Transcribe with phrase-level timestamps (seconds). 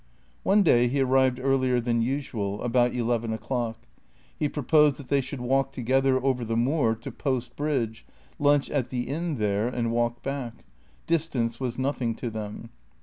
[0.41, 3.77] One day he arrived earlier than usual, about eleven o'clock.
[4.35, 8.03] He proposed that they should walk together over the moor to Post Bridge,
[8.39, 10.63] lunch at the inn there and walk back.
[11.05, 12.71] Distance was nothing to them.